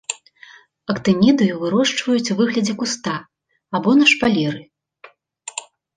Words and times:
Актынідыю 0.93 1.59
вырошчваюць 1.63 2.31
у 2.35 2.37
выглядзе 2.39 2.73
куста 2.81 3.13
або 3.81 3.89
на 4.01 4.05
шпалеры. 4.13 4.61